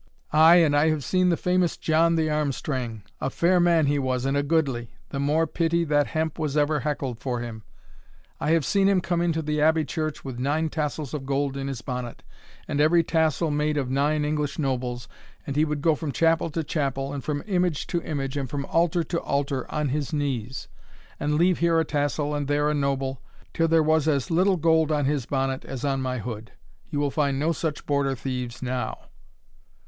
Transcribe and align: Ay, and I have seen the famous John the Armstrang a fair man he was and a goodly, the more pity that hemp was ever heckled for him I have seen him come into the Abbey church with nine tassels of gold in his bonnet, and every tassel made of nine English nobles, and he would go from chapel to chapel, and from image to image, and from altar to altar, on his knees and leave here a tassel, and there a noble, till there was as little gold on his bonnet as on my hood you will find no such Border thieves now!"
Ay, 0.33 0.55
and 0.55 0.75
I 0.75 0.89
have 0.89 1.03
seen 1.03 1.29
the 1.29 1.37
famous 1.37 1.77
John 1.77 2.15
the 2.15 2.27
Armstrang 2.27 3.03
a 3.19 3.29
fair 3.29 3.59
man 3.59 3.85
he 3.85 3.99
was 3.99 4.25
and 4.25 4.35
a 4.35 4.41
goodly, 4.41 4.89
the 5.09 5.19
more 5.19 5.45
pity 5.45 5.83
that 5.83 6.07
hemp 6.07 6.39
was 6.39 6.57
ever 6.57 6.79
heckled 6.79 7.19
for 7.19 7.39
him 7.39 7.61
I 8.39 8.49
have 8.49 8.65
seen 8.65 8.89
him 8.89 8.99
come 8.99 9.21
into 9.21 9.43
the 9.43 9.61
Abbey 9.61 9.85
church 9.85 10.25
with 10.25 10.39
nine 10.39 10.69
tassels 10.69 11.13
of 11.13 11.27
gold 11.27 11.55
in 11.55 11.67
his 11.67 11.83
bonnet, 11.83 12.23
and 12.67 12.81
every 12.81 13.03
tassel 13.03 13.51
made 13.51 13.77
of 13.77 13.91
nine 13.91 14.25
English 14.25 14.57
nobles, 14.57 15.07
and 15.45 15.55
he 15.55 15.65
would 15.65 15.83
go 15.83 15.93
from 15.93 16.11
chapel 16.11 16.49
to 16.49 16.63
chapel, 16.63 17.13
and 17.13 17.23
from 17.23 17.43
image 17.45 17.85
to 17.85 18.01
image, 18.01 18.35
and 18.37 18.49
from 18.49 18.65
altar 18.71 19.03
to 19.03 19.21
altar, 19.21 19.71
on 19.71 19.89
his 19.89 20.11
knees 20.11 20.67
and 21.19 21.35
leave 21.35 21.59
here 21.59 21.79
a 21.79 21.85
tassel, 21.85 22.33
and 22.33 22.47
there 22.47 22.71
a 22.71 22.73
noble, 22.73 23.21
till 23.53 23.67
there 23.67 23.83
was 23.83 24.07
as 24.07 24.31
little 24.31 24.57
gold 24.57 24.91
on 24.91 25.05
his 25.05 25.27
bonnet 25.27 25.63
as 25.63 25.85
on 25.85 26.01
my 26.01 26.17
hood 26.17 26.51
you 26.89 26.97
will 26.99 27.11
find 27.11 27.39
no 27.39 27.51
such 27.51 27.85
Border 27.85 28.15
thieves 28.15 28.63
now!" 28.63 29.01